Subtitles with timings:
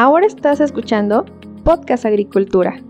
[0.00, 1.24] Ahora estás escuchando
[1.64, 2.80] Podcast Agricultura.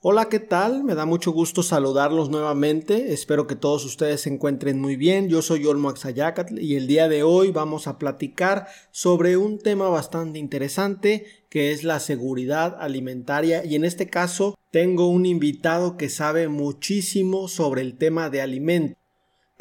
[0.00, 0.82] Hola, ¿qué tal?
[0.82, 3.12] Me da mucho gusto saludarlos nuevamente.
[3.12, 5.28] Espero que todos ustedes se encuentren muy bien.
[5.28, 9.88] Yo soy Olmo Axayacatl y el día de hoy vamos a platicar sobre un tema
[9.88, 16.08] bastante interesante que es la seguridad alimentaria y en este caso tengo un invitado que
[16.08, 19.01] sabe muchísimo sobre el tema de alimentos.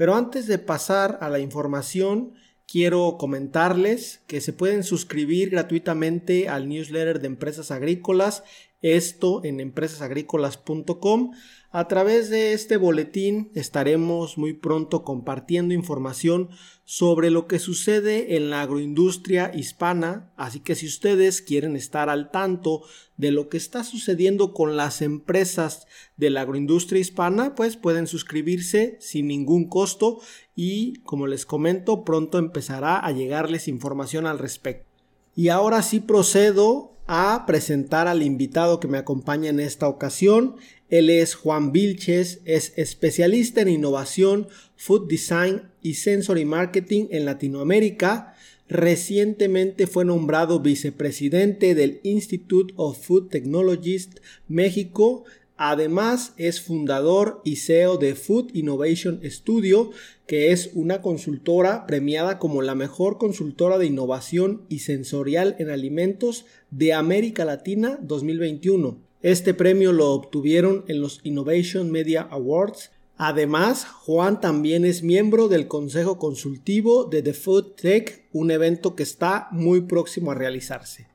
[0.02, 2.34] Pero antes de pasar a la información,
[2.66, 8.44] quiero comentarles que se pueden suscribir gratuitamente al newsletter de empresas agrícolas
[8.82, 11.34] esto en empresasagrícolas.com.
[11.74, 16.50] A través de este boletín estaremos muy pronto compartiendo información
[16.84, 22.30] sobre lo que sucede en la agroindustria hispana, así que si ustedes quieren estar al
[22.30, 22.82] tanto
[23.16, 28.98] de lo que está sucediendo con las empresas de la agroindustria hispana, pues pueden suscribirse
[29.00, 30.20] sin ningún costo
[30.54, 34.92] y como les comento, pronto empezará a llegarles información al respecto.
[35.38, 40.56] Y ahora sí procedo a presentar al invitado que me acompaña en esta ocasión.
[40.92, 48.36] Él es Juan Vilches, es especialista en innovación, food design y sensory marketing en Latinoamérica.
[48.70, 55.26] Recientemente fue nombrado vicepresidente del Institute of Food Technologists México
[55.64, 59.92] Además, es fundador y CEO de Food Innovation Studio,
[60.26, 66.48] que es una consultora premiada como la mejor consultora de innovación y sensorial en alimentos
[66.72, 69.11] de América Latina 2021.
[69.22, 72.92] Este premio lo obtuvieron en los Innovation Media Awards.
[73.18, 79.04] Además, Juan también es miembro del Consejo Consultivo de The Food Tech, un evento que
[79.04, 81.08] está muy próximo a realizarse.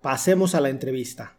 [0.00, 1.36] Pasemos a la entrevista.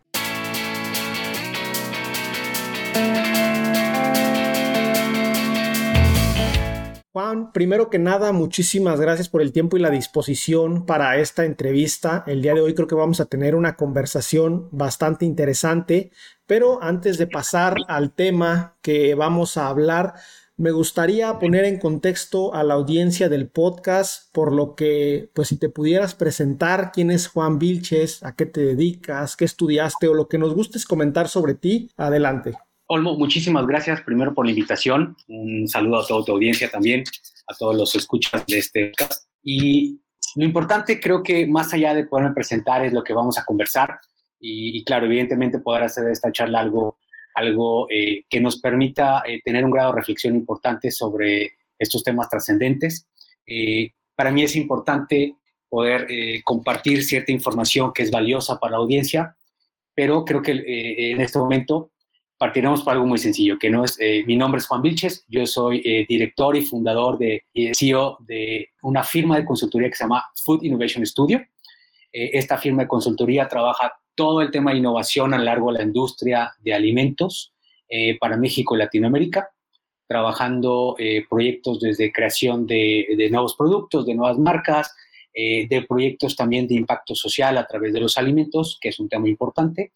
[7.16, 12.26] Juan, primero que nada, muchísimas gracias por el tiempo y la disposición para esta entrevista.
[12.28, 16.12] El día de hoy creo que vamos a tener una conversación bastante interesante,
[16.46, 20.16] pero antes de pasar al tema que vamos a hablar,
[20.58, 25.56] me gustaría poner en contexto a la audiencia del podcast, por lo que, pues si
[25.56, 30.28] te pudieras presentar quién es Juan Vilches, a qué te dedicas, qué estudiaste o lo
[30.28, 32.58] que nos gustes comentar sobre ti, adelante.
[32.88, 35.18] Olmo, muchísimas gracias primero por la invitación.
[35.28, 37.04] Un saludo a toda tu audiencia también,
[37.48, 39.28] a todos los escuchas de este podcast.
[39.42, 40.02] Y
[40.36, 43.98] lo importante creo que más allá de poderme presentar es lo que vamos a conversar
[44.40, 47.00] y, claro, evidentemente poder hacer de esta charla algo,
[47.34, 52.30] algo eh, que nos permita eh, tener un grado de reflexión importante sobre estos temas
[52.30, 53.08] trascendentes.
[53.48, 55.36] Eh, para mí es importante
[55.68, 56.08] poder
[56.46, 59.36] compartir cierta información que es valiosa para la audiencia,
[59.94, 60.52] pero creo que
[61.12, 61.92] en este momento
[62.46, 65.48] partiremos por algo muy sencillo, que no es, eh, mi nombre es Juan Vilches, yo
[65.48, 67.44] soy eh, director y fundador de
[67.76, 71.40] CEO de una firma de consultoría que se llama Food Innovation Studio.
[72.14, 75.80] Eh, esta firma de consultoría trabaja todo el tema de innovación a lo largo de
[75.80, 77.52] la industria de alimentos
[78.20, 79.50] para México y Latinoamérica,
[80.08, 80.96] trabajando
[81.30, 84.96] proyectos desde creación de, de, nuevos productos, de nuevas marcas,
[85.34, 89.30] de proyectos también de impacto social a través de los alimentos, que es un tema
[89.30, 89.92] importante.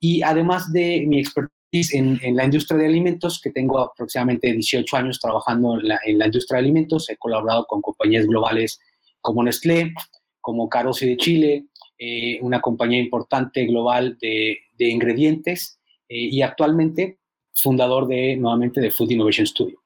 [0.00, 1.52] Y además de mi expertise
[1.92, 6.66] en, la industria de alimentos, que tengo aproximadamente 18 años trabajando en la, industria de
[6.66, 7.10] alimentos.
[7.10, 8.80] He colaborado con compañías globales
[9.20, 9.92] como Nestlé,
[10.40, 11.66] como Carosi de Chile,
[11.98, 17.18] eh, una compañía importante global de, ingredientes eh, y actualmente
[17.54, 19.82] fundador de, nuevamente, de Food Innovation Studio.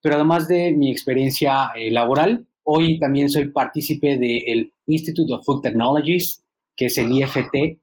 [0.00, 5.62] Pero además de mi experiencia eh, laboral, hoy también soy partícipe del Institute of Food
[5.62, 6.44] Technologies,
[6.76, 7.80] que es el IFT,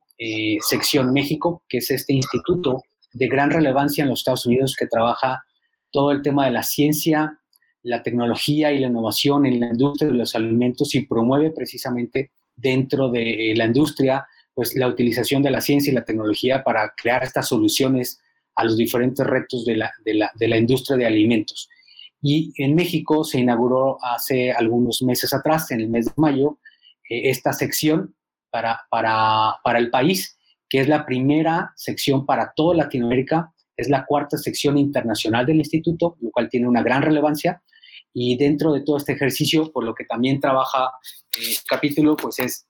[0.62, 5.44] sección México, que es este instituto de gran relevancia en los Estados Unidos que trabaja
[5.92, 7.40] todo el tema de la ciencia,
[7.84, 13.10] la tecnología y la innovación en la industria de los alimentos y promueve precisamente dentro
[13.10, 17.24] de eh, la industria pues la utilización de la ciencia y la tecnología para crear
[17.24, 18.20] estas soluciones
[18.56, 21.70] a los diferentes retos de la, de la, industria de alimentos.
[22.22, 26.60] Y en México se inauguró hace algunos meses atrás, en el mes de mayo,
[27.10, 28.14] eh, esta sección
[28.54, 30.38] para, para, para el país
[30.74, 36.18] que es la primera sección para toda Latinoamérica, es la cuarta sección internacional del instituto,
[36.20, 37.62] lo cual tiene una gran relevancia.
[38.12, 40.90] Y dentro de todo este ejercicio, por lo que también trabaja
[41.38, 42.66] el eh, capítulo, pues es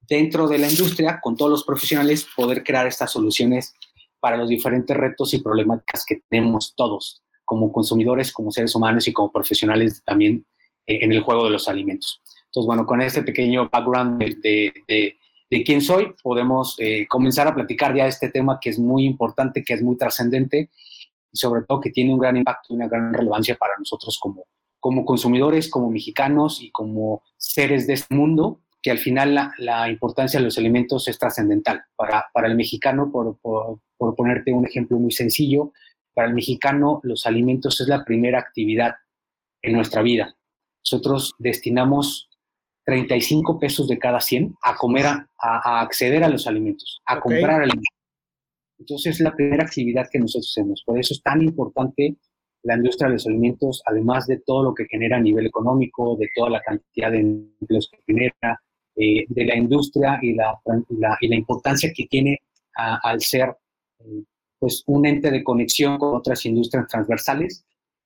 [0.00, 3.74] dentro de la industria, con todos los profesionales, poder crear estas soluciones
[4.18, 9.12] para los diferentes retos y problemáticas que tenemos todos, como consumidores, como seres humanos y
[9.12, 10.46] como profesionales también
[10.86, 12.22] eh, en el juego de los alimentos.
[12.46, 15.18] Entonces, bueno, con este pequeño background de, de
[15.62, 19.62] quién soy, podemos eh, comenzar a platicar ya de este tema que es muy importante,
[19.62, 20.70] que es muy trascendente
[21.30, 24.46] y sobre todo que tiene un gran impacto y una gran relevancia para nosotros como,
[24.80, 30.40] como consumidores, como mexicanos y como seres de este mundo, que al final la, importancia
[30.40, 31.82] de los alimentos es trascendental.
[31.96, 35.72] Para, para el mexicano, por, por, por ponerte un ejemplo muy sencillo,
[36.14, 38.94] para el mexicano los alimentos es la primera actividad
[39.60, 40.34] en nuestra vida.
[40.84, 42.30] Nosotros destinamos
[42.84, 47.96] 35 pesos de cada 100 a comer, a, acceder a los alimentos, a comprar alimentos.
[48.78, 50.82] Entonces es la primera actividad que nosotros hacemos.
[50.84, 52.16] Por eso es tan importante
[52.64, 56.28] la industria de los alimentos, además de todo lo que genera a nivel económico, de
[56.34, 58.60] toda la cantidad de empleos que genera,
[58.94, 60.60] eh, de la industria y la,
[61.20, 62.38] y la, importancia que tiene
[62.74, 63.56] al ser
[64.00, 64.22] eh,
[64.58, 67.64] pues, un ente de conexión con otras industrias transversales.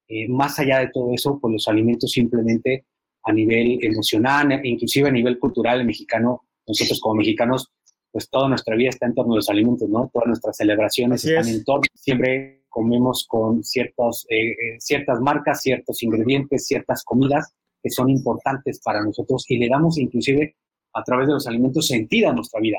[0.08, 2.84] Eh, más allá de todo eso, pues los alimentos simplemente
[3.26, 7.70] a nivel emocional, e inclusive a nivel cultural, el mexicano, nosotros como mexicanos,
[8.12, 10.08] pues toda nuestra vida está en torno a los alimentos, ¿no?
[10.12, 16.02] Todas nuestras celebraciones están en torno, siempre comemos con ciertos, eh, eh, ciertas marcas, ciertos
[16.02, 17.52] ingredientes, ciertas comidas
[17.82, 20.56] que son importantes para nosotros y le damos inclusive
[20.94, 22.78] a través de los alimentos sentido a nuestra vida.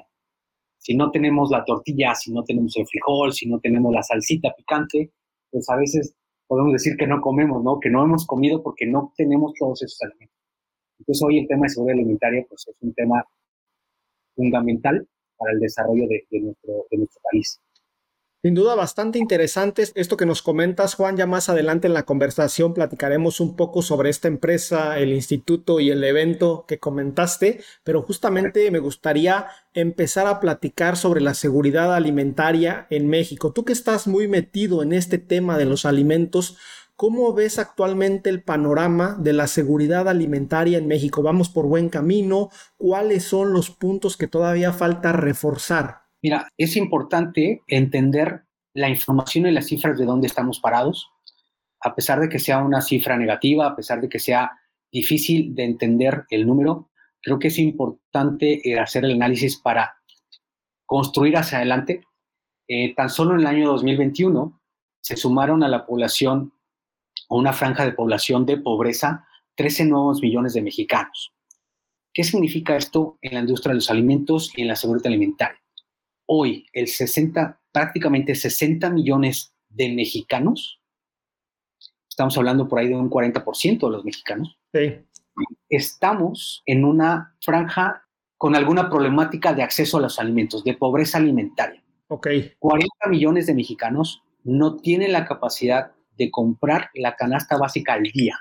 [0.78, 4.54] Si no tenemos la tortilla, si no tenemos el frijol, si no tenemos la salsita
[4.56, 5.12] picante,
[5.52, 6.16] pues a veces
[6.48, 7.80] podemos decir que no comemos, ¿no?
[7.80, 10.37] Que no hemos comido porque no tenemos todos esos alimentos.
[11.00, 13.24] Entonces hoy el tema de seguridad alimentaria pues, es un tema
[14.36, 15.08] fundamental
[15.38, 17.60] para el desarrollo de, nuestro, de nuestro país.
[18.44, 21.18] Sin duda bastante interesante esto que nos comentas, Juan.
[21.18, 25.90] Ya más adelante en la conversación platicaremos un poco sobre esta empresa, el instituto y
[25.90, 32.86] el evento que comentaste, pero justamente me gustaría empezar a platicar sobre la seguridad alimentaria
[32.92, 33.54] en México.
[33.54, 36.58] Tú que estás muy metido en este tema de los alimentos,
[36.98, 41.22] ¿Cómo ves actualmente el panorama de la seguridad alimentaria en México?
[41.22, 42.50] ¿Vamos por buen camino?
[42.76, 46.00] ¿Cuáles son los puntos que todavía falta reforzar?
[46.24, 51.12] Mira, es importante entender la información y las cifras de dónde estamos parados,
[51.82, 54.54] a pesar de que sea una cifra negativa, a pesar de que sea
[54.92, 56.90] difícil de entender el número,
[57.22, 59.98] creo que es importante eh, hacer el análisis para
[60.88, 62.02] construir hacia adelante.
[62.68, 64.60] Eh, tan solo en el año 2021
[65.00, 66.54] se sumaron a la población
[67.36, 71.34] una franja de población de pobreza 13 nuevos millones de mexicanos.
[72.14, 75.62] ¿Qué significa esto en la industria de los alimentos y en la seguridad alimentaria?
[76.26, 80.82] Hoy, el 60, prácticamente 60 millones de mexicanos,
[82.10, 84.58] estamos hablando por ahí de un 40% de los mexicanos,
[85.70, 88.08] estamos en una franja
[88.38, 91.84] con alguna problemática de acceso a los alimentos, de pobreza alimentaria.
[92.08, 92.54] Okay.
[92.60, 98.40] 40 millones de mexicanos no tienen la capacidad de comprar la canasta básica al día.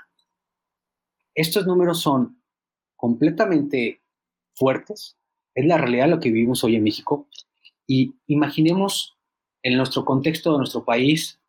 [1.33, 2.41] Estos números son
[2.95, 4.01] completamente
[4.55, 5.17] fuertes,
[5.53, 7.27] es la realidad lo que vivimos hoy en México.
[7.85, 9.17] Y imaginemos
[9.63, 11.39] en nuestro contexto de nuestro país,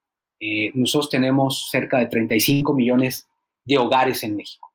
[0.41, 3.29] eh, nosotros tenemos cerca de 35 millones
[3.65, 4.73] de hogares en México.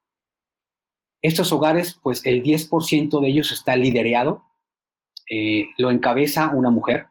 [1.21, 4.44] Estos hogares, pues el 10% de ellos está liderado,
[5.29, 7.07] eh, lo encabeza una mujer,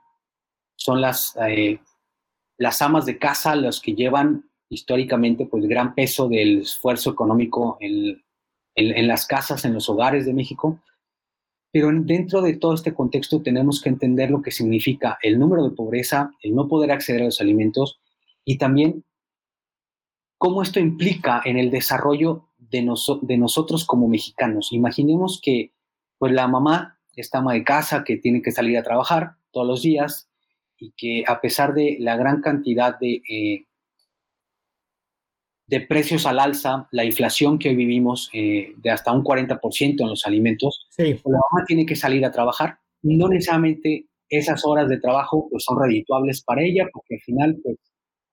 [0.77, 1.81] son las eh,
[2.63, 8.23] las amas de casa, los que llevan históricamente pues gran peso del esfuerzo económico en,
[9.09, 10.81] las casas, en los hogares de México.
[11.73, 15.75] Pero dentro de todo este contexto tenemos que entender lo que significa el número de
[15.75, 18.01] pobreza, el no poder acceder a los alimentos
[18.45, 19.05] y también
[20.39, 22.89] cómo esto implica en el desarrollo de,
[23.23, 24.73] de nosotros como mexicanos.
[24.73, 25.73] Imaginemos que
[26.19, 29.83] pues la mamá, esta ama de casa que tiene que salir a trabajar todos los
[29.83, 30.32] días,
[30.83, 33.67] y que a pesar de la gran cantidad de, eh,
[35.69, 40.09] de precios al alza, la inflación que hoy vivimos eh, de hasta un 40% en
[40.09, 42.79] los alimentos, pues la mamá tiene que salir a trabajar.
[43.03, 47.77] No necesariamente esas horas de trabajo pues, son redituables para ella, porque al final pues,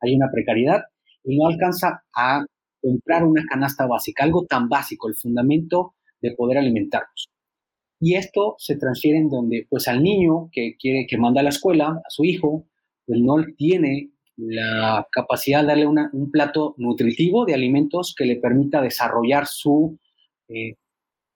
[0.02, 0.82] hay una precariedad
[1.24, 2.44] y no alcanza a
[2.82, 7.30] comprar una canasta básica, algo tan básico, el fundamento de poder alimentarnos.
[8.00, 11.50] Y esto se transfiere en donde, pues al niño que quiere, que manda a la
[11.50, 12.66] escuela, a su hijo,
[13.06, 18.82] pues no tiene la capacidad de darle un plato nutritivo de alimentos que le permita
[18.82, 20.00] desarrollar su,
[20.48, 20.76] eh,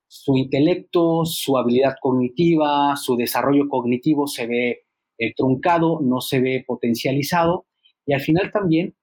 [0.08, 4.84] su intelecto, su habilidad cognitiva, su desarrollo cognitivo se ve
[5.18, 7.66] eh, truncado, no se ve potencializado.
[8.06, 8.96] Y al final también,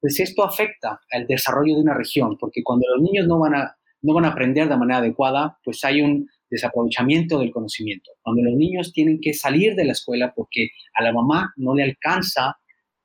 [0.00, 3.76] pues esto afecta al desarrollo de una región, porque cuando los niños no van a,
[4.02, 8.10] no van a aprender de manera adecuada, pues hay un desaprovechamiento del conocimiento.
[8.22, 11.82] Cuando los niños tienen que salir de la escuela porque a la mamá no le
[11.82, 12.56] alcanza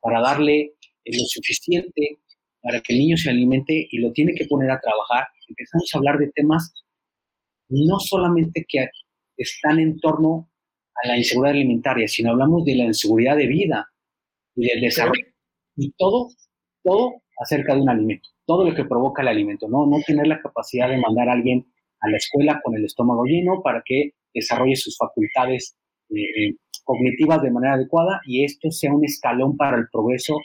[0.01, 0.73] para darle
[1.05, 2.19] lo suficiente
[2.61, 5.97] para que el niño se alimente y lo tiene que poner a trabajar, empezamos a
[5.97, 6.73] hablar de temas
[7.69, 8.89] no solamente que
[9.37, 10.49] están en torno
[11.03, 13.87] a la inseguridad alimentaria, sino hablamos de la inseguridad de vida
[14.55, 15.25] y del desarrollo.
[15.77, 16.29] Y todo,
[16.83, 20.41] todo acerca de un alimento, todo lo que provoca el alimento, no, no tener la
[20.41, 21.65] capacidad de mandar a alguien
[22.01, 25.75] a la escuela con el estómago lleno para que desarrolle sus facultades
[26.09, 30.35] eh, cognitivas de manera adecuada y esto sea un escalón para el progreso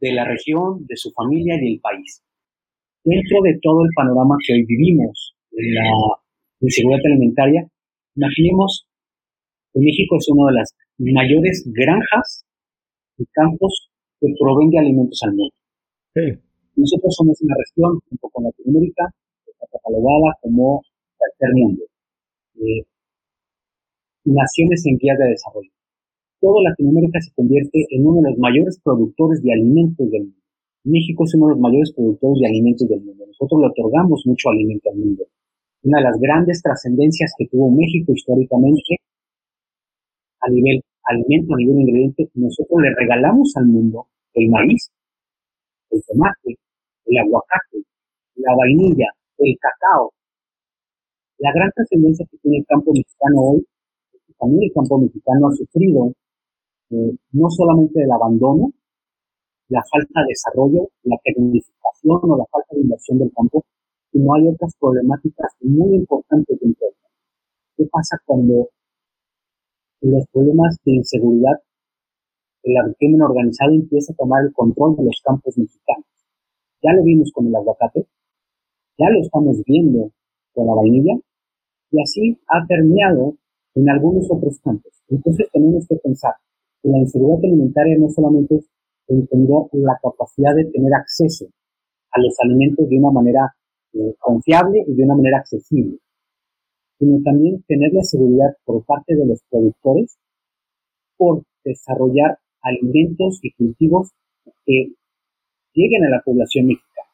[0.00, 2.22] de la región, de su familia y del país.
[3.04, 5.90] Dentro de todo el panorama que hoy vivimos en la
[6.60, 7.66] inseguridad alimentaria,
[8.16, 8.86] imaginemos
[9.72, 12.44] que México es una de las mayores granjas
[13.16, 13.90] y campos
[14.20, 15.54] que proveen de alimentos al mundo.
[16.76, 19.04] Nosotros somos una región, junto con Latinoamérica,
[19.66, 20.82] catalogada como
[21.18, 21.82] tercer mundo.
[22.56, 22.84] Eh,
[24.24, 25.70] naciones en vías de desarrollo.
[26.40, 30.38] Toda Latinoamérica se convierte en uno de los mayores productores de alimentos del mundo.
[30.84, 33.26] México es uno de los mayores productores de alimentos del mundo.
[33.26, 35.24] Nosotros le otorgamos mucho alimento al mundo.
[35.82, 39.02] Una de las grandes trascendencias que tuvo México históricamente
[40.40, 44.90] a nivel alimento, a nivel ingrediente, nosotros le regalamos al mundo el maíz,
[45.90, 46.56] el tomate,
[47.06, 47.82] el aguacate,
[48.36, 49.06] la vainilla,
[49.38, 50.12] el cacao.
[51.38, 53.66] La gran trascendencia que tiene el campo mexicano hoy
[54.38, 56.12] también el campo mexicano ha sufrido
[56.90, 58.72] eh, no solamente del abandono,
[59.68, 63.64] la falta de desarrollo, la tecnificación o la falta de inversión del campo,
[64.12, 67.18] sino hay otras problemáticas muy importantes dentro del campo.
[67.76, 68.70] ¿Qué pasa cuando
[70.00, 71.58] los problemas de inseguridad,
[72.62, 76.06] el crimen organizado empieza a tomar el control de los campos mexicanos.
[76.82, 78.06] Ya lo vimos con el aguacate,
[78.98, 80.10] ya lo estamos viendo
[80.52, 81.14] con la vainilla,
[81.90, 83.36] y así ha permeado
[83.74, 84.92] en algunos otros campos.
[85.08, 86.34] Entonces tenemos que pensar
[86.82, 88.68] que la inseguridad alimentaria no solamente es
[89.06, 91.46] entender la capacidad de tener acceso
[92.10, 93.54] a los alimentos de una manera
[93.94, 95.98] eh, confiable y de una manera accesible,
[96.98, 100.18] sino también tener la seguridad por parte de los productores
[101.16, 104.10] por desarrollar alimentos y cultivos
[104.64, 104.92] que
[105.74, 107.07] lleguen a la población mexicana.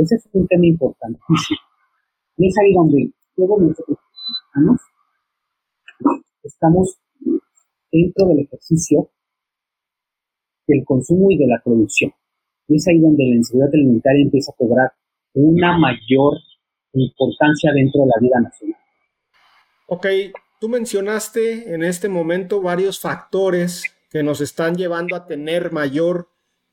[0.00, 1.60] Ese es un tema importantísimo.
[2.38, 3.98] Y es ahí donde todos nosotros
[6.42, 6.98] estamos
[7.92, 9.10] dentro del ejercicio
[10.66, 12.12] del consumo y de la producción.
[12.68, 14.92] Y es ahí donde la inseguridad alimentaria empieza a cobrar
[15.34, 16.38] una mayor
[16.94, 18.80] importancia dentro de la vida nacional.
[19.88, 20.06] Ok,
[20.60, 26.28] tú mencionaste en este momento varios factores que nos están llevando a tener mayor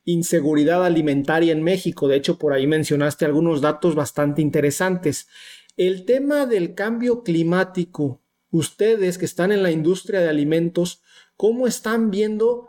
[0.07, 2.07] inseguridad alimentaria en México.
[2.07, 5.27] De hecho, por ahí mencionaste algunos datos bastante interesantes.
[5.75, 11.01] El tema del cambio climático, ustedes que están en la industria de alimentos,
[11.35, 12.67] ¿cómo están viendo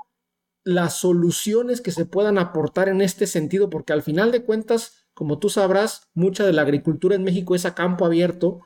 [0.65, 3.71] las soluciones que se puedan aportar en este sentido?
[3.71, 7.65] Porque al final de cuentas, como tú sabrás, mucha de la agricultura en México es
[7.65, 8.63] a campo abierto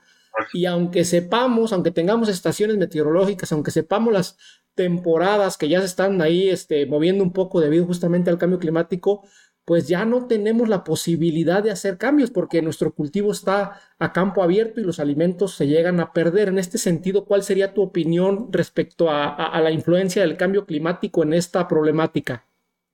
[0.52, 4.38] y aunque sepamos, aunque tengamos estaciones meteorológicas, aunque sepamos las
[4.74, 9.22] temporadas que ya se están ahí este, moviendo un poco debido justamente al cambio climático,
[9.64, 14.42] pues ya no tenemos la posibilidad de hacer cambios porque nuestro cultivo está a campo
[14.42, 16.48] abierto y los alimentos se llegan a perder.
[16.48, 21.22] En este sentido, ¿cuál sería tu opinión respecto a, a la influencia del cambio climático
[21.22, 22.44] en esta problemática?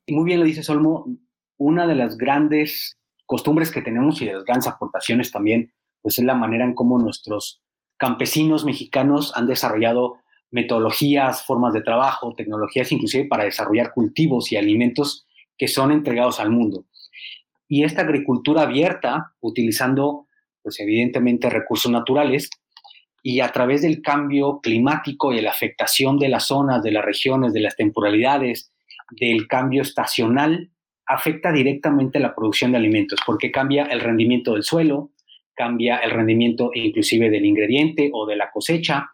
[0.09, 1.07] Muy bien lo dice Solmo.
[1.57, 6.25] Una de las grandes costumbres que tenemos y de las grandes aportaciones también pues es
[6.25, 7.63] la manera en cómo nuestros
[7.97, 10.19] campesinos mexicanos han desarrollado
[10.51, 15.27] metodologías, formas de trabajo, tecnologías inclusive para desarrollar cultivos y alimentos
[15.57, 16.87] que son entregados al mundo.
[17.69, 20.27] Y esta agricultura abierta, utilizando
[20.63, 22.49] pues evidentemente recursos naturales
[23.23, 27.53] y a través del cambio climático y la afectación de las zonas, de las regiones,
[27.53, 28.73] de las temporalidades,
[29.11, 30.71] del cambio estacional,
[31.07, 35.11] afecta directamente la producción de alimentos porque cambia el rendimiento del suelo,
[35.59, 39.11] cambia el rendimiento inclusive del ingrediente o de la cosecha.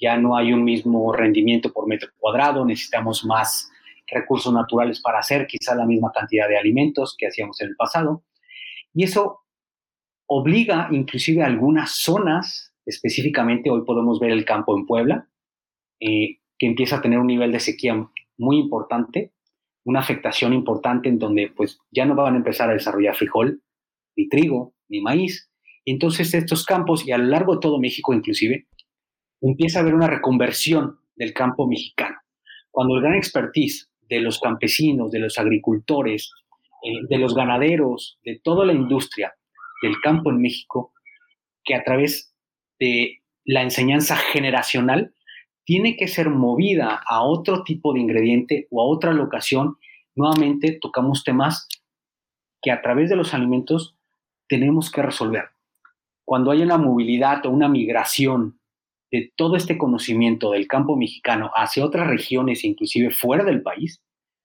[0.00, 3.70] Ya no hay un mismo rendimiento por metro cuadrado, necesitamos más
[4.06, 8.24] recursos naturales para hacer quizá la misma cantidad de alimentos que hacíamos en el pasado.
[8.94, 9.40] Y eso
[10.26, 15.28] obliga inclusive a algunas zonas, específicamente hoy podemos ver el campo en Puebla,
[16.00, 18.08] eh, que empieza a tener un nivel de sequía
[18.38, 19.32] muy importante,
[19.84, 23.62] una afectación importante en donde pues ya no van a empezar a desarrollar frijol,
[24.16, 25.51] ni trigo, ni maíz,
[25.84, 28.66] entonces estos campos, y a lo largo de todo México inclusive,
[29.40, 32.16] empieza a haber una reconversión del campo mexicano.
[32.70, 36.32] Cuando el gran expertise de los campesinos, de los agricultores,
[36.84, 39.34] eh, de los ganaderos, de toda la industria
[39.82, 40.92] del campo en México,
[41.64, 42.34] que a través
[42.78, 45.14] de la enseñanza generacional
[45.64, 49.76] tiene que ser movida a otro tipo de ingrediente o a otra locación,
[50.14, 51.68] nuevamente tocamos temas
[52.60, 53.96] que a través de los alimentos
[54.48, 55.51] tenemos que resolver
[56.32, 58.58] cuando hay una movilidad o una migración
[59.10, 64.00] de todo este conocimiento del campo mexicano hacia otras regiones, inclusive fuera del país,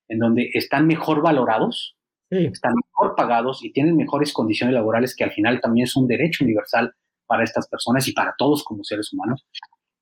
[0.10, 1.96] en donde están mejor valorados,
[2.29, 6.44] están mejor pagados y tienen mejores condiciones laborales, que al final también es un derecho
[6.44, 6.94] universal
[7.25, 9.46] para estas personas y para todos como seres humanos,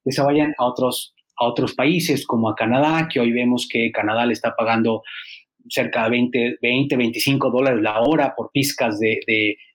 [0.04, 3.92] que se vayan a otros, a otros países como a Canadá, que hoy vemos que
[3.92, 5.04] Canadá le está pagando
[5.70, 9.20] cerca de 20, 20 25 dólares la hora por pizcas de,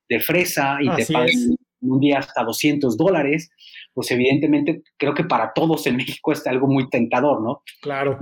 [0.09, 3.51] de, fresa y te pagan un día hasta 200 dólares,
[3.95, 7.63] pues evidentemente creo que para todos en México es algo muy tentador, ¿no?
[7.83, 8.19] Claro.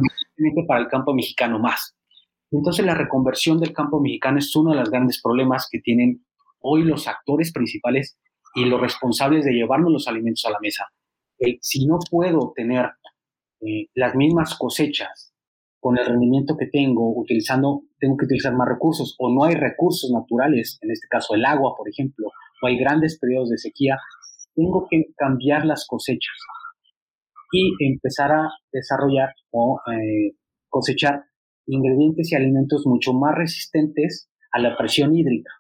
[0.67, 1.97] Para el campo mexicano más.
[2.51, 6.25] Entonces la reconversión del campo mexicano es uno de los grandes problemas que tienen
[6.61, 8.19] hoy los actores principales
[8.55, 10.87] y los responsables de llevarnos los alimentos a la mesa.
[11.61, 12.91] si no puedo tener
[13.61, 15.33] eh, las mismas cosechas
[15.81, 20.11] con el rendimiento que tengo, utilizando, tengo que utilizar más recursos o no hay recursos
[20.11, 22.31] naturales, en este caso el agua, por ejemplo,
[22.63, 23.97] o hay grandes periodos de sequía,
[24.55, 26.35] tengo que cambiar las cosechas
[27.53, 30.37] y empezar a desarrollar o eh,
[30.69, 31.25] cosechar
[31.67, 35.53] ingredientes y alimentos mucho más resistentes a la presión hídrica.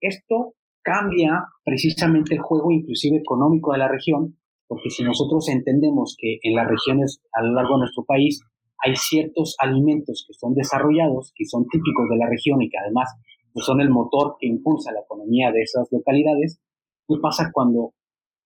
[0.00, 6.38] Esto cambia precisamente el juego inclusive económico de la región, porque si nosotros entendemos que
[6.42, 8.40] en las regiones a lo largo de nuestro país
[8.84, 13.10] hay ciertos alimentos que son desarrollados, que son típicos de la región y que además
[13.52, 16.58] pues, son el motor que impulsa la economía de esas localidades,
[17.08, 17.92] ¿qué pasa cuando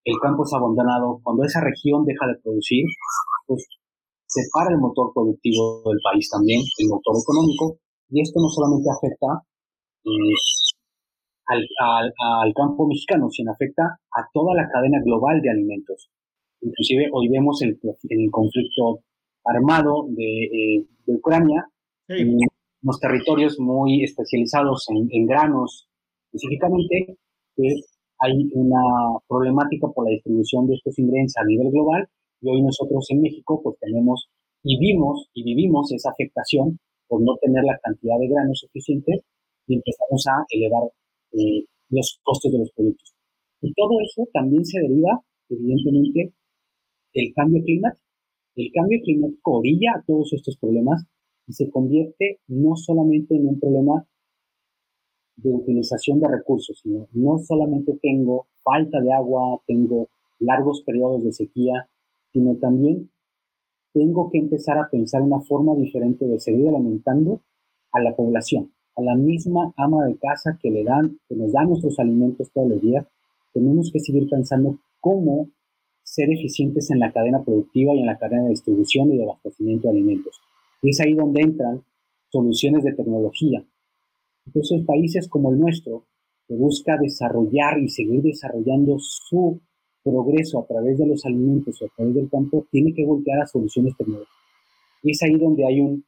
[0.05, 2.85] el campo es abandonado, cuando esa región deja de producir?
[3.47, 3.67] Pues
[4.27, 7.79] se para el motor productivo del país también, el motor económico,
[8.11, 9.43] y esto no solamente afecta
[10.05, 10.35] eh,
[11.49, 16.11] al, campo mexicano, sino afecta a toda la cadena global de alimentos.
[16.61, 19.01] Inclusive hoy vemos el, el conflicto
[19.45, 21.69] armado de, eh, Ucrania,
[22.09, 22.37] en
[22.87, 25.89] los territorios muy especializados en, granos,
[26.27, 27.19] específicamente,
[27.57, 27.81] que
[28.21, 32.07] hay una problemática por la distribución de estos ingredientes a nivel global
[32.41, 34.29] y hoy nosotros en México pues tenemos
[34.63, 36.79] y vimos y vivimos esa afectación
[37.09, 39.21] por no tener la cantidad de granos suficientes
[39.67, 40.85] y empezamos a elevar
[41.33, 43.15] eh, los costos de los productos.
[43.63, 46.33] Y todo eso también se deriva, evidentemente,
[47.15, 48.05] del cambio climático.
[48.55, 51.05] El cambio climático orilla a todos estos problemas
[51.47, 54.07] y se convierte no solamente en un problema
[55.37, 61.33] de utilización de recursos, sino no solamente tengo falta de agua, tengo largos periodos de
[61.33, 61.89] sequía,
[62.33, 63.11] sino también
[63.93, 67.41] tengo que empezar a pensar una forma diferente de seguir alimentando
[67.93, 71.65] a la población, a la misma ama de casa que le dan, que nos da
[71.65, 73.07] nuestros alimentos todos los días.
[73.53, 75.49] Tenemos que seguir pensando cómo
[76.03, 79.89] ser eficientes en la cadena productiva y en la cadena de distribución y de abastecimiento
[79.89, 80.41] de alimentos.
[80.83, 81.83] Y es ahí donde entran
[82.31, 83.65] soluciones de tecnología.
[84.47, 86.05] Entonces, países como el nuestro,
[86.47, 89.61] que busca desarrollar y seguir desarrollando su
[90.05, 93.47] progreso a través de los alimentos o a través del campo tiene que voltear a
[93.47, 94.35] soluciones tecnológicas.
[95.03, 96.05] Y es ahí donde hay un,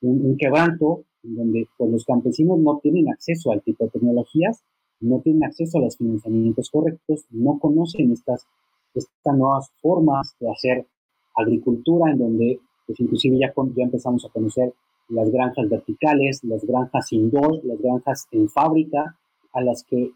[0.00, 4.62] un, quebranto, donde pues, los campesinos no tienen acceso al tipo de tecnologías,
[5.00, 8.46] no tienen acceso a los financiamientos correctos, no conocen estas,
[8.94, 10.86] estas nuevas formas de hacer
[11.34, 12.60] agricultura, en donde
[12.92, 14.72] pues inclusive ya, ya empezamos a conocer
[15.08, 19.16] las granjas verticales, las granjas indoor, las granjas en fábrica,
[19.52, 20.10] a las que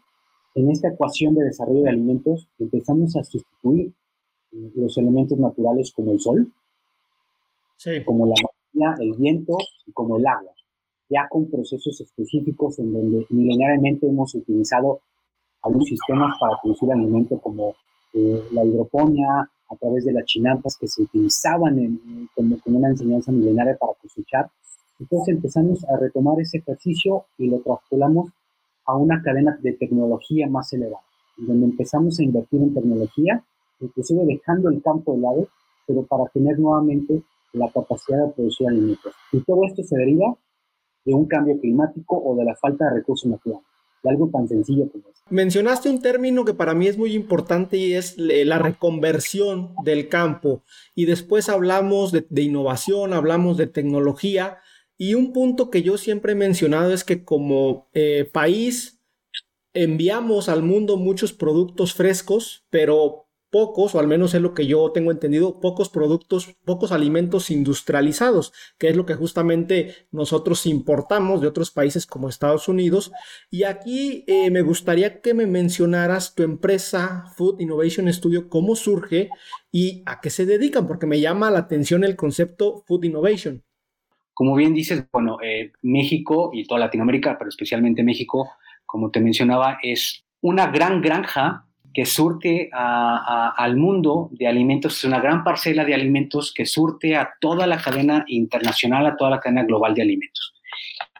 [0.55, 3.93] en esta ecuación de desarrollo de alimentos empezamos a sustituir
[4.51, 6.51] eh, los elementos naturales como el sol,
[8.05, 10.51] como la materia, el viento y como el agua,
[11.09, 15.01] ya con procesos específicos en donde milenariamente hemos utilizado
[15.63, 17.75] algunos sistemas para producir alimento como
[18.13, 22.89] eh, la hidroponía, a través de las chinampas que se utilizaban en, como, como, una
[22.89, 24.49] enseñanza milenaria para cosechar.
[24.99, 28.31] Entonces empezamos a retomar ese ejercicio y lo traspolamos
[28.85, 31.03] a una cadena de tecnología más elevada,
[31.37, 33.43] donde empezamos a invertir en tecnología,
[33.79, 35.47] inclusive dejando el campo de lado,
[35.85, 37.21] pero para tener nuevamente
[37.53, 39.13] la capacidad de producir alimentos.
[39.31, 40.35] Y todo esto se deriva
[41.05, 43.65] de un cambio climático o de la falta de recursos naturales,
[44.09, 45.23] algo tan sencillo como eso.
[45.29, 50.63] Mencionaste un término que para mí es muy importante y es la reconversión del campo.
[50.95, 54.59] Y después hablamos de, de innovación, hablamos de tecnología.
[54.97, 59.01] Y un punto que yo siempre he mencionado es que como eh, país
[59.73, 64.91] enviamos al mundo muchos productos frescos, pero pocos, o al menos es lo que yo
[64.91, 71.47] tengo entendido, pocos productos, pocos alimentos industrializados, que es lo que justamente nosotros importamos de
[71.47, 73.11] otros países como Estados Unidos.
[73.49, 79.29] Y aquí eh, me gustaría que me mencionaras tu empresa Food Innovation Studio, cómo surge
[79.71, 83.63] y a qué se dedican, porque me llama la atención el concepto Food Innovation.
[84.33, 88.51] Como bien dices, bueno, eh, México y toda Latinoamérica, pero especialmente México,
[88.85, 91.66] como te mencionaba, es una gran granja
[91.97, 97.33] que surte al mundo de alimentos, es una gran parcela de alimentos que surte a
[97.41, 100.53] toda la cadena internacional, a toda la cadena global de alimentos.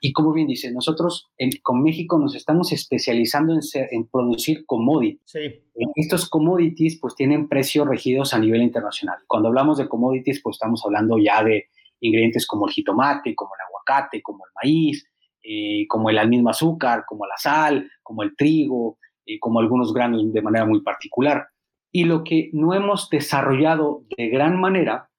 [0.02, 1.32] Y como bien dice, nosotros
[1.64, 5.20] con México nos estamos especializando en, en producir commodities.
[5.26, 5.64] Sí.
[5.96, 9.18] Estos commodities pues tienen precios regidos a nivel internacional.
[9.26, 11.70] Cuando hablamos de commodities pues estamos hablando ya de
[12.02, 15.10] ingredientes como el jitomate, como el aguacate, como el maíz,
[15.42, 20.32] eh, como el mismo azúcar, como la sal, como el trigo, eh, como algunos granos
[20.32, 21.50] de manera muy particular.
[21.92, 25.10] Y lo que no hemos desarrollado de gran manera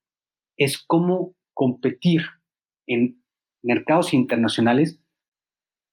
[0.56, 2.22] es cómo competir
[2.86, 3.22] en
[3.62, 5.00] mercados internacionales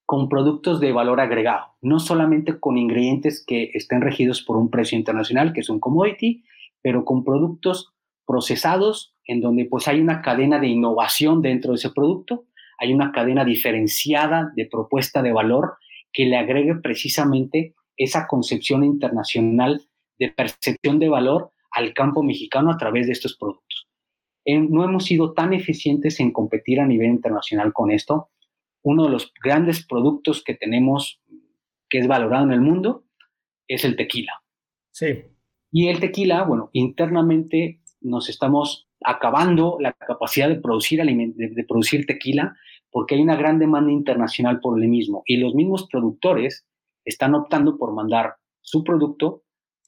[0.06, 4.98] con productos de valor agregado, no solamente con ingredientes que estén regidos por un precio
[4.98, 6.44] internacional, que es un commodity,
[6.82, 7.94] pero con productos
[8.26, 12.46] procesados en donde pues hay una cadena de innovación dentro de ese producto,
[12.78, 15.78] hay una cadena diferenciada de propuesta de valor
[16.14, 19.82] que le agregue precisamente esa concepción internacional
[20.20, 23.88] de percepción de valor al campo mexicano a través de estos productos.
[24.46, 28.30] no hemos sido tan eficientes en competir a nivel internacional con esto.
[28.84, 31.20] Uno de los grandes productos que tenemos
[31.90, 33.06] que es valorado en el mundo
[33.68, 34.34] es el tequila.
[34.92, 35.24] Sí.
[35.72, 42.56] Y el tequila, bueno, internamente nos estamos acabando la capacidad de producir, de producir tequila
[42.92, 46.66] porque hay una gran demanda internacional por el mismo y los mismos productores
[47.06, 49.44] están optando por mandar su producto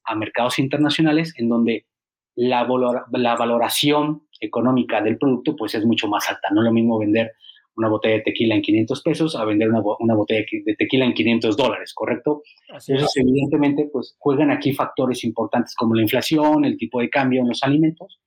[0.06, 1.88] a mercados internacionales en donde
[2.36, 2.68] la,
[3.12, 6.50] la valoración económica del producto pues es mucho más alta.
[6.52, 7.32] No es lo mismo vender
[7.76, 11.14] una botella de tequila en 500 pesos a vender una, una botella de tequila en
[11.14, 12.42] 500 dólares, ¿correcto?
[12.68, 17.50] Entonces, evidentemente, pues juegan aquí factores importantes como la inflación, el tipo de cambio en
[17.50, 18.20] los alimentos.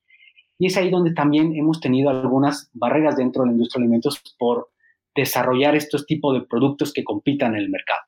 [0.56, 4.22] Y es ahí donde también hemos tenido algunas barreras dentro de la industria de alimentos
[4.38, 4.68] por
[5.16, 8.02] desarrollar estos tipos de productos que compitan en el mercado.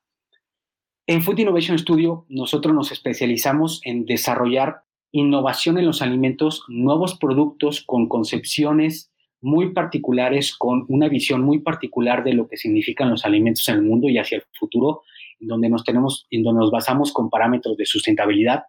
[1.05, 7.83] En Food Innovation Studio nosotros nos especializamos en desarrollar innovación en los alimentos, nuevos productos
[7.85, 9.11] con concepciones
[9.41, 13.81] muy particulares, con una visión muy particular de lo que significan los alimentos en el
[13.81, 15.01] mundo y hacia el futuro,
[15.41, 18.63] donde nos tenemos, en donde nos basamos con parámetros de sustentabilidad,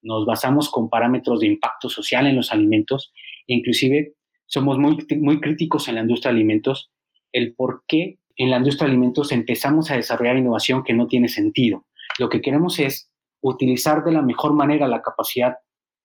[0.00, 3.12] nos basamos con parámetros de impacto social en los alimentos,
[3.46, 4.14] e inclusive
[4.46, 6.90] somos muy, muy críticos en la industria de alimentos,
[7.32, 11.28] el por qué en la industria de alimentos empezamos a desarrollar innovación que no tiene
[11.28, 11.86] sentido.
[12.18, 15.56] Lo que queremos es utilizar de la mejor manera la capacidad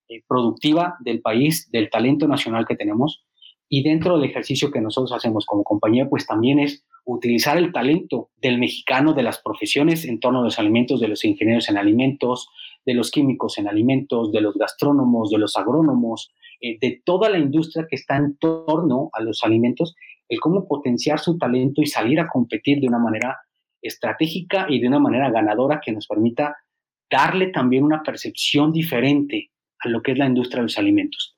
[0.08, 3.26] eh, productiva del país, del talento nacional que tenemos,
[3.68, 8.30] y dentro del ejercicio que nosotros hacemos como compañía, pues también es utilizar el talento
[8.36, 12.50] del mexicano, de las profesiones en torno a los alimentos, de los ingenieros en alimentos,
[12.86, 17.40] de los químicos en alimentos, de los gastrónomos, de los agrónomos, eh, de toda la
[17.40, 19.96] industria que está en torno a los alimentos
[20.32, 23.38] el cómo potenciar su talento y salir a competir de una manera
[23.82, 26.56] estratégica y de una manera ganadora que nos permita
[27.12, 31.36] darle también una percepción diferente a lo que es la industria de los alimentos.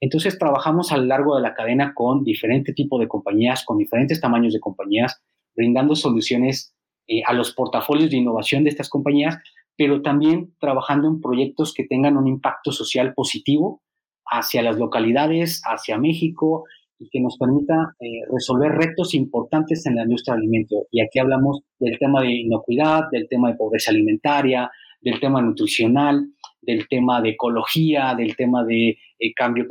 [0.00, 4.20] Entonces trabajamos a lo largo de la cadena con diferentes tipos de compañías, con diferentes
[4.20, 5.22] tamaños de compañías,
[5.54, 6.74] brindando soluciones
[7.06, 9.38] eh, a los portafolios de innovación de estas compañías,
[9.76, 13.82] pero también trabajando en proyectos que tengan un impacto social positivo
[14.26, 16.64] hacia las localidades, hacia México
[17.02, 20.86] y que nos permita eh, resolver retos importantes en la industria del alimento.
[20.92, 26.28] Y aquí hablamos del tema de inocuidad, del tema de pobreza alimentaria, del tema nutricional,
[26.60, 29.66] del tema de ecología, del tema de eh, cambio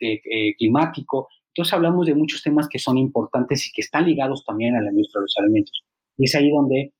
[0.00, 1.28] eh, climático.
[1.54, 4.90] Entonces hablamos de muchos temas que son importantes y que están ligados también a la
[4.90, 5.84] industria de los alimentos.
[6.18, 6.94] Y es ahí donde,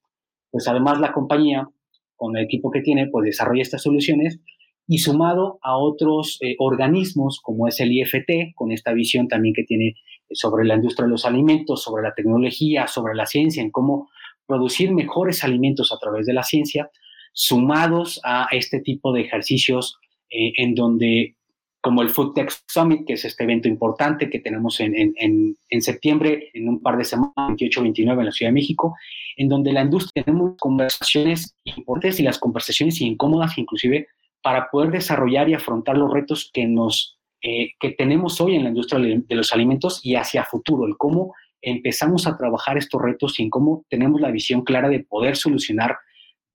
[0.52, 1.68] pues además la compañía,
[2.14, 4.38] con el equipo que tiene, pues desarrolla estas soluciones
[4.86, 9.64] y sumado a otros eh, organismos como es el IFT, con esta visión también que
[9.64, 9.94] tiene
[10.30, 14.08] sobre la industria de los alimentos, sobre la tecnología, sobre la ciencia, en cómo
[14.46, 16.90] producir mejores alimentos a través de la ciencia,
[17.32, 19.98] sumados a este tipo de ejercicios
[20.30, 21.36] eh, en donde,
[21.80, 25.82] como el Food Tech Summit, que es este evento importante que tenemos en, en, en
[25.82, 28.94] septiembre, en un par de semanas, 28-29 en la Ciudad de México,
[29.36, 34.08] en donde la industria tenemos conversaciones importantes y las conversaciones incómodas, inclusive
[34.42, 38.70] para poder desarrollar y afrontar los retos que, nos, eh, que tenemos hoy en la
[38.70, 43.44] industria de los alimentos y hacia futuro, el cómo empezamos a trabajar estos retos y
[43.44, 45.96] en cómo tenemos la visión clara de poder solucionar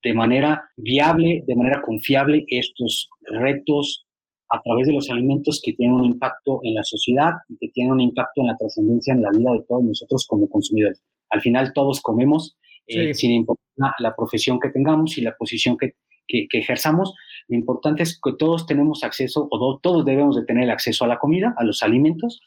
[0.03, 4.05] de manera viable, de manera confiable estos retos
[4.49, 7.93] a través de los alimentos que tienen un impacto en la sociedad y que tienen
[7.93, 11.01] un impacto en la trascendencia en la vida de todos nosotros como consumidores.
[11.29, 12.55] Al final todos comemos,
[12.87, 15.95] eh, sin importar la profesión que tengamos y la posición que,
[16.27, 17.13] que, ejerzamos,
[17.47, 21.17] lo importante es que todos tenemos acceso, o todos debemos de tener acceso a la
[21.17, 22.41] comida, a los alimentos,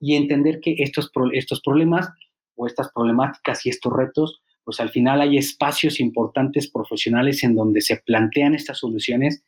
[0.00, 2.08] y entender que estos, estos problemas
[2.56, 7.80] o estas problemáticas y estos retos, pues al final hay espacios importantes profesionales en donde
[7.80, 9.42] se plantean estas soluciones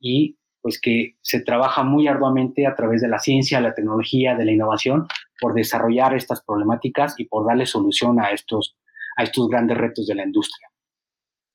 [0.00, 4.44] y pues que se trabaja muy arduamente a través de la ciencia, la tecnología, de
[4.44, 5.06] la innovación
[5.40, 8.76] por desarrollar estas problemáticas y por darle solución a estos,
[9.16, 10.68] a estos grandes retos de la industria.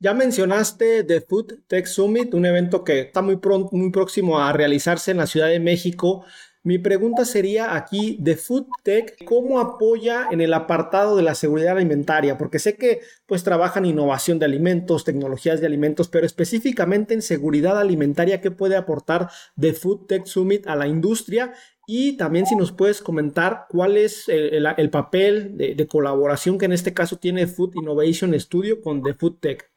[0.03, 3.39] Ya mencionaste The Food Tech Summit, un evento que está muy,
[3.71, 6.25] muy próximo a realizarse en la Ciudad de México.
[6.61, 11.77] Mi pregunta sería aquí, de Food Tech, ¿cómo apoya en el apartado de la seguridad
[11.77, 12.37] alimentaria?
[12.37, 17.79] Porque sé que pues trabajan innovación de alimentos, tecnologías de alimentos, pero específicamente en seguridad
[17.79, 21.53] alimentaria, ¿qué puede aportar The Food Tech Summit a la industria?
[21.87, 26.93] Y también si nos puedes comentar cuál es el, papel de, colaboración que en este
[26.93, 29.72] caso tiene Food Innovation Studio con The Food Tech.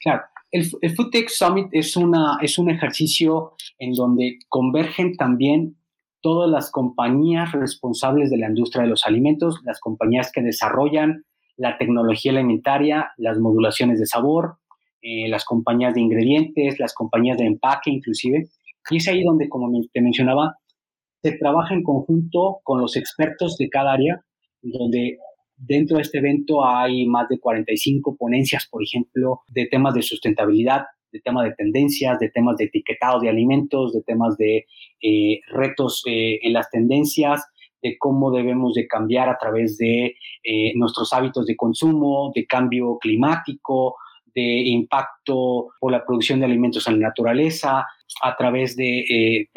[0.00, 5.76] Claro, el, Food Tech Summit es, una, es un ejercicio en donde convergen también
[6.22, 11.24] todas las compañías responsables de la industria de los alimentos, las compañías que desarrollan
[11.56, 14.56] la tecnología alimentaria, las modulaciones de sabor,
[15.02, 18.48] eh, las compañías de ingredientes, las compañías de empaque inclusive.
[18.90, 20.56] Y es ahí donde, como te mencionaba,
[21.22, 24.24] se trabaja en conjunto con los expertos de cada área,
[24.62, 25.18] donde
[25.62, 30.84] Dentro de este evento hay más de 45 ponencias, por ejemplo, de temas de sustentabilidad,
[31.12, 34.64] de temas de tendencias, de temas de etiquetado de alimentos, de temas de
[35.02, 37.44] eh, retos eh, en las tendencias,
[37.82, 42.96] de cómo debemos de cambiar a través de eh, nuestros hábitos de consumo, de cambio
[42.98, 43.96] climático,
[44.34, 47.84] de impacto por la producción de alimentos en la naturaleza,
[48.22, 49.48] a través de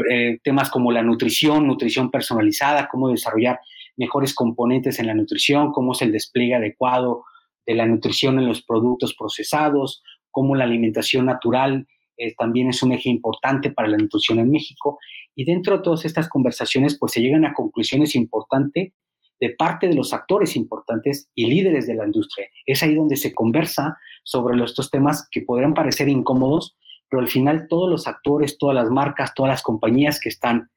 [0.44, 3.60] temas como la nutrición, nutrición personalizada, cómo desarrollar
[3.98, 7.24] mejores componentes en la nutrición, cómo es el despliegue adecuado
[7.66, 12.92] de la nutrición en los productos procesados, cómo la alimentación natural eh, también es un
[12.92, 15.00] eje importante para la nutrición en México.
[15.36, 18.94] Y dentro de todas estas conversaciones, pues se llegan a conclusiones importantes
[19.40, 22.48] de parte de los actores importantes y líderes de la industria.
[22.66, 26.78] Es ahí donde se conversa sobre estos temas que podrán parecer incómodos,
[27.10, 30.70] pero al final todos los actores, todas las marcas, todas las compañías que están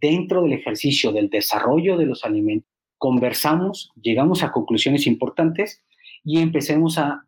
[0.00, 5.82] dentro del ejercicio del desarrollo de los alimentos, conversamos, llegamos a conclusiones importantes
[6.24, 7.24] y empecemos a,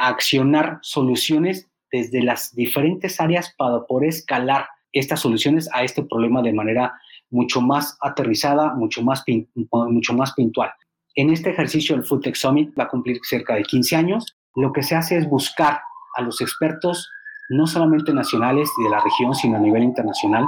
[0.00, 6.52] accionar soluciones desde las diferentes áreas para poder escalar estas soluciones a este problema de
[6.52, 6.94] manera
[7.30, 9.24] mucho más aterrizada, mucho más,
[9.72, 10.70] mucho más puntual.
[11.16, 14.36] En este ejercicio el Food Tech Summit va a cumplir cerca de 15 años.
[14.54, 15.80] Lo que se hace es buscar
[16.14, 17.10] a los expertos,
[17.48, 20.44] no solamente nacionales de la región, sino a nivel internacional,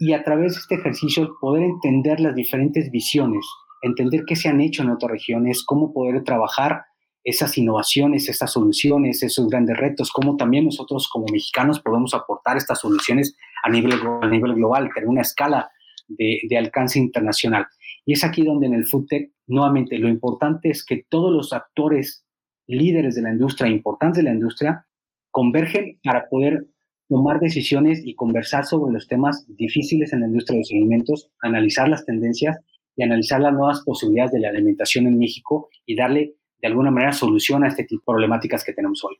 [0.00, 3.46] y a través de este ejercicio poder entender las diferentes visiones,
[3.82, 6.84] entender qué se han hecho en otras regiones, cómo poder trabajar
[7.22, 12.80] esas innovaciones, esas soluciones, esos grandes retos, cómo también nosotros como mexicanos podemos aportar estas
[12.80, 15.70] soluciones a nivel, a nivel global, tener una escala
[16.08, 17.66] de, de alcance internacional.
[18.06, 22.24] Y es aquí donde en el FoodTech, nuevamente, lo importante es que todos los actores
[22.66, 24.86] líderes de la industria, importantes de la industria,
[25.30, 26.69] convergen para poder
[27.10, 31.88] tomar decisiones y conversar sobre los temas difíciles en la industria de los alimentos, analizar
[31.88, 32.56] las tendencias
[32.94, 37.12] y analizar las nuevas posibilidades de la alimentación en México y darle de alguna manera
[37.12, 39.16] solución a este tipo de problemáticas que tenemos hoy.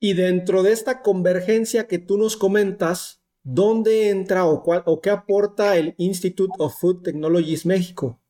[0.00, 5.10] Y dentro de esta convergencia que tú nos comentas, ¿dónde entra o, cuál, o qué
[5.10, 8.20] aporta el Institute of Food Technologies México?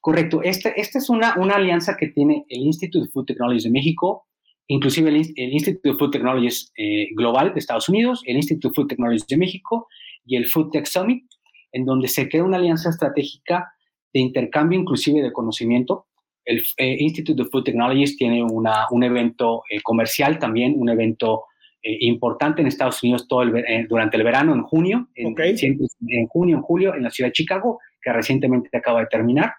[0.00, 3.70] Correcto, esta, esta es una, una alianza que tiene el Institute of Food Technologies de
[3.70, 4.28] México,
[4.68, 8.88] inclusive el, Institute of Food Technologies eh, Global de Estados Unidos, el Institute of Food
[8.88, 9.88] Technologies de México
[10.24, 11.24] y el Food Tech Summit,
[11.72, 13.72] en donde se crea una alianza estratégica
[14.12, 16.06] de intercambio inclusive de conocimiento.
[16.44, 21.44] El eh, Institute of Food Technologies tiene una, un evento eh, comercial también, un evento
[21.80, 26.62] importante en Estados Unidos todo el, durante el verano, en junio, en, en junio, en
[26.62, 29.52] julio, en la ciudad de Chicago, que recientemente acaba de terminar.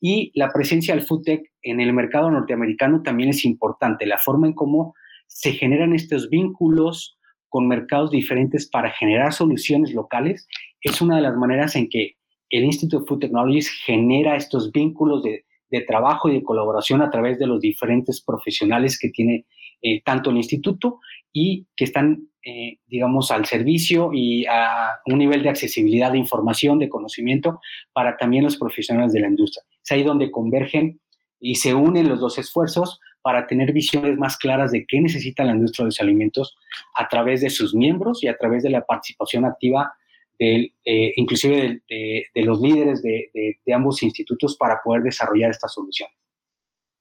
[0.00, 4.46] Y la presencia del food tech en el mercado norteamericano también es importante, la forma
[4.46, 4.94] en cómo
[5.26, 10.48] se generan estos vínculos con mercados diferentes para generar soluciones locales
[10.80, 12.16] es una de las maneras en que
[12.48, 15.44] el Institute of Food Technologies genera estos vínculos de,
[15.86, 19.46] trabajo y de colaboración a través de los diferentes profesionales que tiene
[19.82, 20.98] eh, tanto el instituto
[21.32, 26.80] y que están, eh, digamos, al servicio y a un nivel de accesibilidad de información,
[26.80, 27.60] de conocimiento
[27.92, 29.62] para también los profesionales de la industria.
[29.84, 31.00] Es ahí donde convergen
[31.38, 35.52] y se unen los dos esfuerzos para tener visiones más claras de qué necesita la
[35.52, 36.56] industria de los alimentos
[36.96, 39.92] a través de sus miembros y a través de la participación activa
[40.38, 43.30] de, eh, inclusive de, los líderes de,
[43.64, 46.08] de ambos institutos para poder desarrollar esta solución.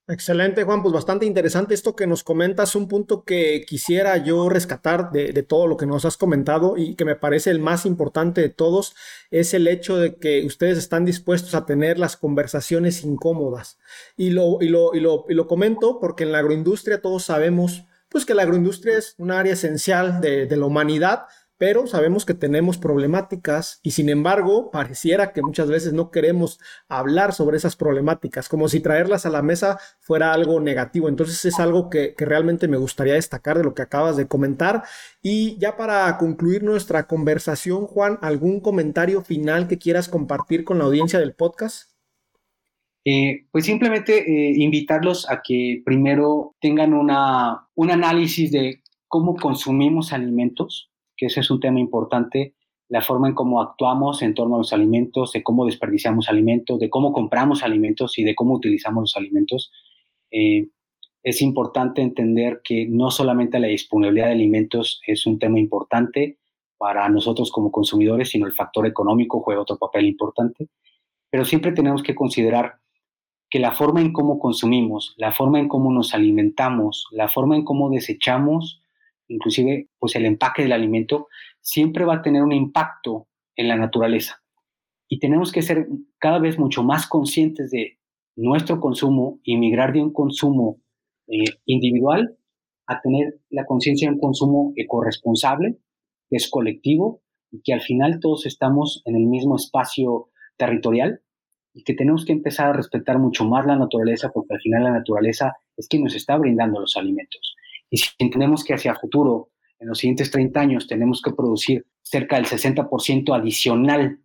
[0.10, 0.82] Excelente, Juan.
[0.82, 2.76] Pues bastante interesante esto que nos comentas.
[2.76, 7.06] Un punto que quisiera yo rescatar de, todo lo que nos has comentado y que
[7.06, 8.96] me parece el más importante de todos
[9.30, 13.78] es el hecho de que ustedes están dispuestos a tener las conversaciones incómodas.
[14.18, 17.86] Y lo, y lo, y lo, y lo comento porque en la agroindustria todos sabemos
[18.10, 21.26] pues que la agroindustria es un área esencial de, de la humanidad,
[21.60, 27.34] pero sabemos que tenemos problemáticas y sin embargo pareciera que muchas veces no queremos hablar
[27.34, 31.10] sobre esas problemáticas, como si traerlas a la mesa fuera algo negativo.
[31.10, 34.84] Entonces es algo que, realmente me gustaría destacar de lo que acabas de comentar.
[35.22, 40.86] Y ya para concluir nuestra conversación, Juan, ¿algún comentario final que quieras compartir con la
[40.86, 41.92] audiencia del podcast?
[43.04, 50.14] Eh, pues simplemente eh, invitarlos a que primero tengan una, un análisis de cómo consumimos
[50.14, 52.56] alimentos, que ese es un tema importante,
[52.88, 56.90] la forma en cómo actuamos en torno a los alimentos, de cómo desperdiciamos alimentos, de
[56.90, 59.72] cómo compramos alimentos y de cómo utilizamos los alimentos.
[60.32, 60.70] Eh,
[61.22, 66.40] es importante entender que no solamente la disponibilidad de alimentos es un tema importante
[66.78, 70.70] para nosotros como consumidores, sino el factor económico juega otro papel importante,
[71.30, 72.76] pero siempre tenemos que considerar
[73.50, 77.66] que la forma en cómo consumimos, la forma en cómo nos alimentamos, la forma en
[77.66, 78.82] cómo desechamos,
[79.30, 81.28] inclusive pues el empaque del alimento,
[81.62, 84.42] siempre va a tener un impacto en la naturaleza.
[85.08, 85.88] Y tenemos que ser
[86.18, 87.98] cada vez mucho más conscientes de
[88.36, 90.82] nuestro consumo y migrar de un consumo
[91.28, 92.38] eh, individual
[92.88, 95.78] a tener la conciencia de un consumo ecorresponsable,
[96.30, 101.22] que es colectivo y que al final todos estamos en el mismo espacio territorial
[101.74, 104.92] y que tenemos que empezar a respetar mucho más la naturaleza porque al final la
[104.92, 107.56] naturaleza es quien nos está brindando los alimentos.
[107.90, 109.50] Y si entendemos que hacia futuro,
[109.80, 114.20] en los siguientes 30 años, tenemos que producir cerca del 60% adicional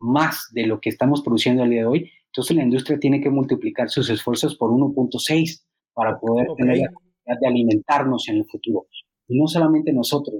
[0.00, 3.30] más de lo que estamos produciendo el día de hoy, entonces la industria tiene que
[3.30, 8.86] multiplicar sus esfuerzos por 1.6 para poder tener la capacidad de alimentarnos en el futuro.
[9.28, 10.36] Y no solamente nosotros,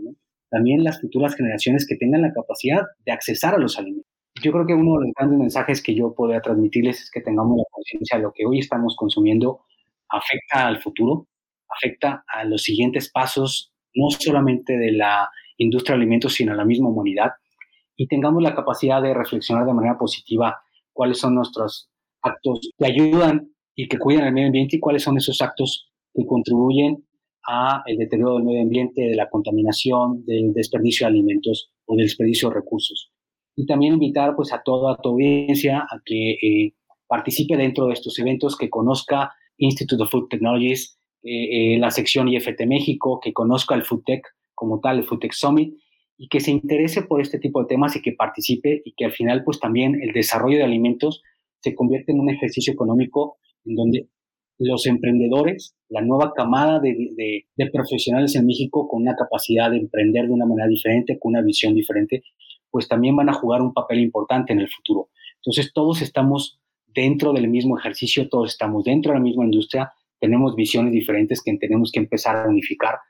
[0.51, 4.11] también las futuras generaciones que tengan la capacidad de accesar a los alimentos.
[4.43, 7.59] Yo creo que uno de los grandes mensajes que yo podría transmitirles es que tengamos
[7.59, 9.61] la conciencia de lo que hoy estamos consumiendo
[10.09, 11.27] afecta al futuro,
[11.77, 16.65] afecta a los siguientes pasos, no solamente de la industria de alimentos, sino a la
[16.65, 17.33] misma humanidad,
[17.97, 20.61] y tengamos la capacidad de reflexionar de manera positiva
[20.93, 21.91] cuáles son nuestros
[22.23, 26.27] actos que ayudan y que cuidan el medio ambiente y cuáles son esos actos que
[26.27, 27.05] contribuyen
[27.47, 32.07] a el deterioro del medio ambiente, de la contaminación, del desperdicio de alimentos o del
[32.07, 33.11] desperdicio de recursos.
[33.57, 36.75] Y también invitar pues a toda tu audiencia a que eh,
[37.07, 42.29] participe dentro de estos eventos, que conozca Institute of Food Technologies, eh, eh, la sección
[42.29, 45.75] IFT México, que conozca el FoodTech como tal, el FoodTech Summit,
[46.19, 49.13] y que se interese por este tipo de temas y que participe y que al
[49.13, 51.23] final pues también el desarrollo de alimentos
[51.61, 54.09] se convierte en un ejercicio económico en donde
[54.59, 56.95] los emprendedores, la nueva camada de,
[57.57, 61.43] de, profesionales en México con una capacidad de emprender de una manera diferente, con una
[61.43, 62.23] visión diferente,
[62.71, 65.09] pues también van a jugar un papel importante en el futuro.
[65.37, 70.55] Entonces todos estamos dentro del mismo ejercicio, todos estamos dentro de la misma industria tenemos
[70.55, 73.01] visiones diferentes que tenemos que empezar a unificar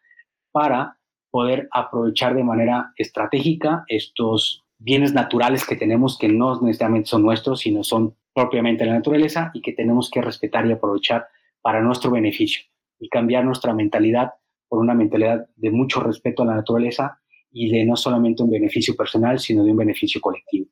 [0.51, 0.97] para
[1.31, 7.61] poder aprovechar de manera estratégica estos bienes naturales que tenemos que no necesariamente son nuestros,
[7.61, 11.27] sino son propiamente la naturaleza y que tenemos que respetar y aprovechar
[11.61, 12.63] para nuestro beneficio
[12.99, 14.31] y cambiar nuestra mentalidad
[14.67, 17.21] por una mentalidad de mucho respeto a la naturaleza
[17.51, 20.67] y de no solamente un beneficio personal, sino de un beneficio colectivo.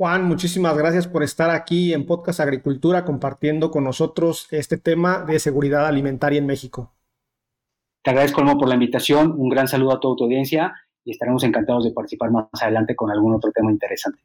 [0.00, 5.38] Juan, muchísimas gracias por estar aquí en Podcast Agricultura compartiendo con nosotros este tema de
[5.38, 6.94] seguridad alimentaria en México.
[8.02, 9.32] Te agradezco, por la invitación.
[9.36, 10.72] Un gran saludo a toda tu audiencia
[11.04, 14.20] y estaremos encantados de participar más adelante con algún otro tema interesante.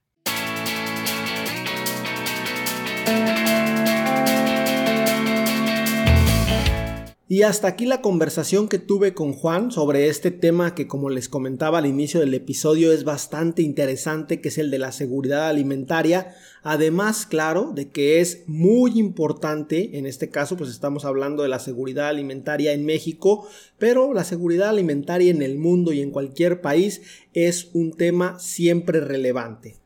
[7.36, 11.28] Y hasta aquí la conversación que tuve con Juan sobre este tema que como les
[11.28, 16.34] comentaba al inicio del episodio es bastante interesante, que es el de la seguridad alimentaria.
[16.64, 21.60] Además, claro, de que es muy importante, en este caso pues estamos hablando de la
[21.60, 23.46] seguridad alimentaria en México,
[23.78, 27.02] pero la seguridad alimentaria en el mundo y en cualquier país
[27.34, 29.85] es un tema siempre relevante.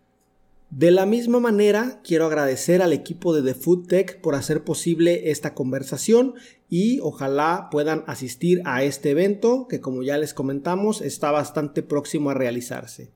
[0.72, 5.32] De la misma manera, quiero agradecer al equipo de The Food Tech por hacer posible
[5.32, 6.36] esta conversación
[6.70, 12.30] y ojalá puedan asistir a este evento que como ya les comentamos está bastante próximo
[12.30, 13.10] a realizarse.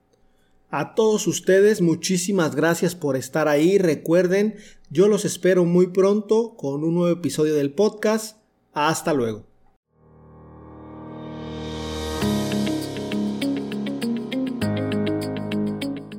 [0.71, 3.77] A todos ustedes muchísimas gracias por estar ahí.
[3.77, 4.55] Recuerden,
[4.89, 8.37] yo los espero muy pronto con un nuevo episodio del podcast.
[8.73, 9.52] Hasta luego.